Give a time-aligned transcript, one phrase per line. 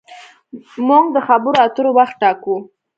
[0.87, 2.55] موږ د خبرو اترو وخت ټاکو.